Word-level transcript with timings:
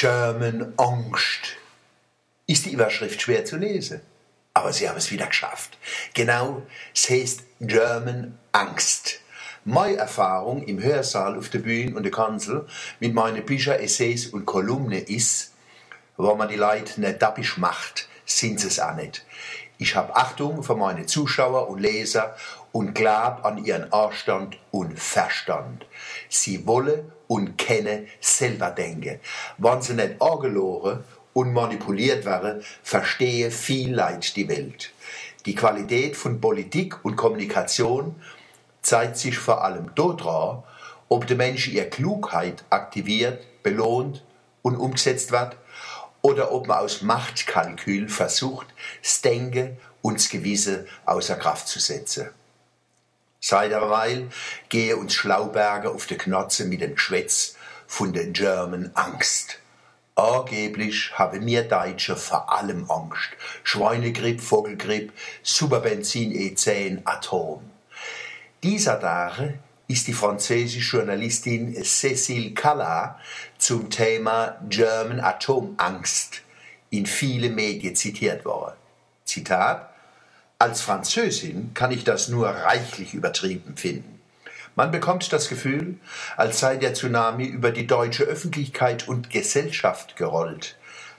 German 0.00 0.72
Angst. 0.78 1.58
Ist 2.46 2.64
die 2.64 2.72
Überschrift 2.72 3.20
schwer 3.20 3.44
zu 3.44 3.58
lesen? 3.58 4.00
Aber 4.54 4.72
sie 4.72 4.88
haben 4.88 4.96
es 4.96 5.10
wieder 5.10 5.26
geschafft. 5.26 5.76
Genau, 6.14 6.62
es 6.94 7.10
heißt 7.10 7.42
German 7.60 8.38
Angst. 8.50 9.20
Meine 9.66 9.98
Erfahrung 9.98 10.62
im 10.62 10.82
Hörsaal 10.82 11.36
auf 11.36 11.50
der 11.50 11.58
Bühne 11.58 11.94
und 11.94 12.04
der 12.04 12.12
Kanzel 12.12 12.66
mit 12.98 13.12
meinen 13.12 13.44
Büchern, 13.44 13.78
Essays 13.78 14.28
und 14.28 14.46
Kolumnen 14.46 15.04
ist, 15.04 15.52
wenn 16.16 16.38
man 16.38 16.48
die 16.48 16.56
Leute 16.56 16.98
nicht 16.98 17.20
dappisch 17.20 17.58
macht, 17.58 18.08
sind 18.24 18.58
sie 18.58 18.68
es 18.68 18.80
auch 18.80 18.94
nicht. 18.94 19.26
Ich 19.82 19.96
habe 19.96 20.14
Achtung 20.14 20.62
für 20.62 20.76
meine 20.76 21.06
Zuschauer 21.06 21.70
und 21.70 21.78
Leser 21.78 22.36
und 22.70 22.94
glaub 22.94 23.46
an 23.46 23.64
ihren 23.64 23.90
Anstand 23.94 24.58
und 24.70 24.98
Verstand. 24.98 25.86
Sie 26.28 26.66
wollen 26.66 27.10
und 27.28 27.56
kennen 27.56 28.06
selber 28.20 28.72
denken. 28.72 29.20
Wenn 29.56 29.80
sie 29.80 29.94
nicht 29.94 30.20
angelogen 30.20 31.02
und 31.32 31.54
manipuliert 31.54 32.26
werden, 32.26 32.62
verstehe 32.82 33.50
viel 33.50 33.94
Leid 33.94 34.36
die 34.36 34.50
Welt. 34.50 34.92
Die 35.46 35.54
Qualität 35.54 36.14
von 36.14 36.42
Politik 36.42 37.02
und 37.02 37.16
Kommunikation 37.16 38.16
zeigt 38.82 39.16
sich 39.16 39.38
vor 39.38 39.64
allem 39.64 39.94
daran, 39.94 40.62
ob 41.08 41.26
der 41.26 41.38
Mensch 41.38 41.68
ihre 41.68 41.88
Klugheit 41.88 42.64
aktiviert, 42.68 43.62
belohnt 43.62 44.22
und 44.60 44.76
umgesetzt 44.76 45.32
wird, 45.32 45.56
oder 46.22 46.52
ob 46.52 46.66
man 46.66 46.78
aus 46.78 47.02
Machtkalkül 47.02 48.08
versucht, 48.08 48.66
das 49.02 49.20
Denken 49.20 49.76
und 50.02 50.18
das 50.18 50.28
Gewisse 50.28 50.86
außer 51.06 51.36
Kraft 51.36 51.68
zu 51.68 51.78
setzen. 51.78 52.30
Seit 53.40 53.72
einer 53.72 53.88
Weile 53.88 54.28
gehe 54.68 54.96
uns 54.96 55.14
Schlauberger 55.14 55.92
auf 55.92 56.06
die 56.06 56.18
Knotze 56.18 56.66
mit 56.66 56.82
dem 56.82 56.94
Geschwätz 56.94 57.56
von 57.86 58.12
den 58.12 58.32
German 58.34 58.90
Angst. 58.94 59.58
Angeblich 60.14 61.18
haben 61.18 61.46
wir 61.46 61.62
Deutsche 61.62 62.16
vor 62.16 62.52
allem 62.52 62.90
Angst. 62.90 63.30
Schweinegripp, 63.64 64.42
Vogelgripp, 64.42 65.12
Superbenzin 65.42 66.32
E10, 66.32 67.00
Atom. 67.04 67.62
Dieser 68.62 69.00
Tage 69.00 69.58
ist 69.90 70.06
die 70.06 70.12
französische 70.12 70.98
Journalistin 70.98 71.74
Cécile 71.82 72.54
Calla 72.54 73.18
zum 73.58 73.90
Thema 73.90 74.56
German 74.68 75.18
Atomangst 75.18 76.42
in 76.90 77.06
viele 77.06 77.50
Medien 77.50 77.96
zitiert 77.96 78.44
worden. 78.44 78.76
Zitat 79.24 79.92
als 80.60 80.80
Französin 80.80 81.74
kann 81.74 81.90
ich 81.90 82.04
das 82.04 82.28
nur 82.28 82.48
reichlich 82.48 83.14
übertrieben 83.14 83.76
finden. 83.76 84.20
Man 84.76 84.92
bekommt 84.92 85.32
das 85.32 85.48
Gefühl, 85.48 85.98
als 86.36 86.60
sei 86.60 86.76
der 86.76 86.94
Tsunami 86.94 87.46
über 87.46 87.72
die 87.72 87.88
deutsche 87.88 88.22
Öffentlichkeit 88.22 89.08
und 89.08 89.30
Gesellschaft 89.30 90.14
gerollt. 90.14 90.76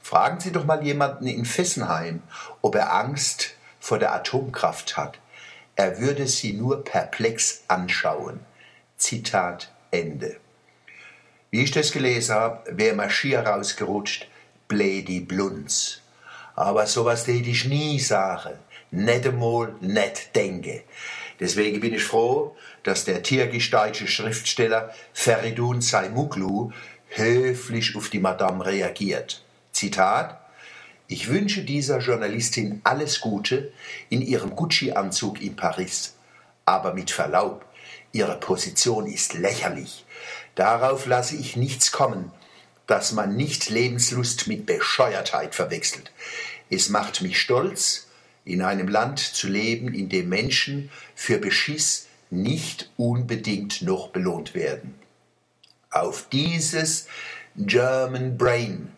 Fragen 0.00 0.38
Sie 0.38 0.52
doch 0.52 0.66
mal 0.66 0.84
jemanden 0.84 1.26
in 1.26 1.46
Fessenheim, 1.46 2.22
ob 2.60 2.76
er 2.76 2.94
Angst 2.94 3.54
vor 3.80 3.98
der 3.98 4.14
Atomkraft 4.14 4.96
hat. 4.96 5.18
Er 5.74 5.98
würde 5.98 6.28
sie 6.28 6.52
nur 6.52 6.84
perplex 6.84 7.62
anschauen. 7.66 8.40
Zitat 9.02 9.70
Ende. 9.90 10.36
Wie 11.50 11.62
ich 11.62 11.72
das 11.72 11.92
gelesen 11.92 12.34
habe, 12.34 12.76
wäre 12.76 12.94
mir 12.94 13.10
schier 13.10 13.40
rausgerutscht, 13.40 14.28
Blädi 14.68 15.20
Blunz. 15.20 16.00
Aber 16.54 16.86
sowas 16.86 17.24
täte 17.24 17.50
ich 17.50 17.64
nie 17.64 17.98
sagen 17.98 18.58
nicht 18.92 19.26
einmal 19.26 19.74
nicht 19.80 20.36
denken. 20.36 20.82
Deswegen 21.40 21.80
bin 21.80 21.94
ich 21.94 22.04
froh, 22.04 22.54
dass 22.84 23.04
der 23.04 23.22
türkisch-deutsche 23.22 24.06
Schriftsteller 24.06 24.94
Feridun 25.12 25.80
Saimuglu 25.80 26.70
höflich 27.08 27.96
auf 27.96 28.10
die 28.10 28.20
Madame 28.20 28.64
reagiert. 28.64 29.42
Zitat 29.72 30.38
Ich 31.08 31.28
wünsche 31.28 31.64
dieser 31.64 31.98
Journalistin 31.98 32.80
alles 32.84 33.20
Gute 33.20 33.72
in 34.10 34.22
ihrem 34.22 34.54
Gucci-Anzug 34.54 35.40
in 35.40 35.56
Paris. 35.56 36.14
Aber 36.72 36.94
mit 36.94 37.10
Verlaub, 37.10 37.66
ihre 38.12 38.40
Position 38.40 39.06
ist 39.06 39.34
lächerlich. 39.34 40.06
Darauf 40.54 41.04
lasse 41.04 41.36
ich 41.36 41.54
nichts 41.54 41.92
kommen, 41.92 42.32
dass 42.86 43.12
man 43.12 43.36
nicht 43.36 43.68
Lebenslust 43.68 44.48
mit 44.48 44.64
Bescheuertheit 44.64 45.54
verwechselt. 45.54 46.10
Es 46.70 46.88
macht 46.88 47.20
mich 47.20 47.38
stolz, 47.38 48.06
in 48.46 48.62
einem 48.62 48.88
Land 48.88 49.18
zu 49.18 49.48
leben, 49.48 49.92
in 49.92 50.08
dem 50.08 50.30
Menschen 50.30 50.90
für 51.14 51.36
Beschiss 51.36 52.06
nicht 52.30 52.90
unbedingt 52.96 53.82
noch 53.82 54.08
belohnt 54.08 54.54
werden. 54.54 54.94
Auf 55.90 56.30
dieses 56.30 57.06
German 57.54 58.38
Brain, 58.38 58.90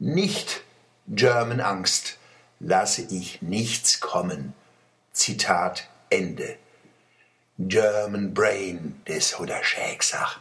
nicht 0.00 0.64
German 1.06 1.60
Angst, 1.60 2.18
lasse 2.58 3.06
ich 3.08 3.40
nichts 3.40 4.00
kommen. 4.00 4.52
Zitat 5.12 5.88
Ende. 6.08 6.56
German 7.68 8.32
Brain, 8.32 9.00
das 9.04 9.38
hat 9.38 9.50
er 9.50 9.62
schön 9.62 9.98
gesagt. 9.98 10.40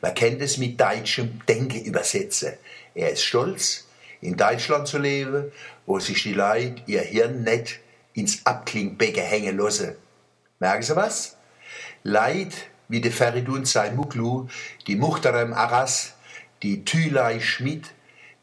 Man 0.00 0.14
kennt 0.14 0.40
es 0.40 0.58
mit 0.58 0.80
deutschem 0.80 1.40
Denke 1.48 1.78
übersetzen. 1.78 2.52
Er 2.94 3.10
ist 3.10 3.24
stolz, 3.24 3.88
in 4.20 4.36
Deutschland 4.36 4.86
zu 4.86 4.98
leben, 4.98 5.50
wo 5.86 5.98
sich 5.98 6.22
die 6.22 6.34
Leute 6.34 6.82
ihr 6.86 7.00
Hirn 7.00 7.42
nicht 7.42 7.80
ins 8.14 8.46
Abklingbecken 8.46 9.24
hängen 9.24 9.56
lassen. 9.56 9.96
Merken 10.60 10.82
Sie 10.82 10.94
was? 10.94 11.36
Leid 12.04 12.52
wie 12.88 13.00
de 13.00 13.10
Feridun 13.10 13.64
Saimuklu, 13.64 14.48
die 14.86 14.96
Muchterem 14.96 15.52
Aras, 15.52 16.14
die 16.62 16.84
Thülei 16.84 17.40
Schmidt, 17.40 17.90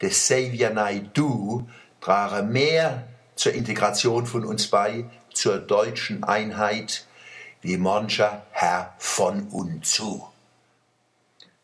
de 0.02 0.09
Xavier 0.09 0.72
Naidu 0.72 1.68
tragen 2.02 2.52
mehr 2.52 3.08
zur 3.35 3.53
Integration 3.53 4.25
von 4.25 4.44
uns 4.44 4.68
bei, 4.68 5.06
zur 5.34 5.59
deutschen 5.59 6.24
Einheit, 6.24 7.06
wie 7.62 7.78
mancher 7.78 8.46
Herr 8.52 8.94
von 8.97 9.47
uns 9.50 9.92
zu. 9.92 10.28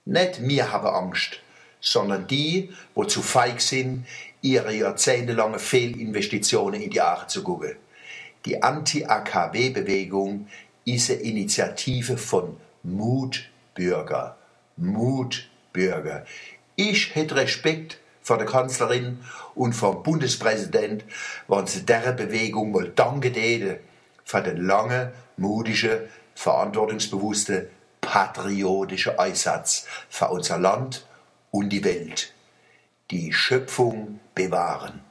Nicht 0.06 0.40
mir 0.40 0.72
habe 0.72 0.94
Angst, 0.94 1.40
sondern 1.80 2.28
die, 2.28 2.74
wo 2.94 3.06
zu 3.06 3.22
feig 3.22 3.62
sind, 3.62 4.06
ihre 4.42 4.74
jahrzehntelange 4.74 5.60
Fehlinvestitionen 5.60 6.82
in 6.82 6.90
die 6.90 7.02
Aare 7.02 7.28
zu 7.28 7.44
gucken. 7.44 7.76
Die 8.46 8.62
Anti-AKW-Bewegung 8.62 10.48
ist 10.84 11.10
eine 11.10 11.22
Initiative 11.22 12.18
von 12.18 12.58
Mutbürger. 12.84 14.38
Mutbürger. 14.78 16.26
Ich 16.76 17.16
hätte 17.16 17.36
Respekt 17.36 18.00
vor 18.22 18.38
der 18.38 18.46
Kanzlerin 18.46 19.20
und 19.56 19.74
vom 19.74 20.04
Bundespräsident, 20.04 21.06
wenn 21.48 21.66
sie 21.66 21.86
der 21.86 22.12
Bewegung 22.12 22.72
mal 22.72 22.92
danke 22.96 23.32
täte 23.32 23.80
für 24.26 24.42
den 24.42 24.66
langen, 24.66 25.12
mutigen, 25.38 26.00
verantwortungsbewussten, 26.34 27.68
patriotischen 28.02 29.18
Einsatz 29.18 29.86
für 30.10 30.28
unser 30.30 30.58
Land 30.58 31.08
und 31.52 31.70
die 31.70 31.84
Welt. 31.84 32.34
Die 33.12 33.32
Schöpfung 33.32 34.20
bewahren. 34.34 35.02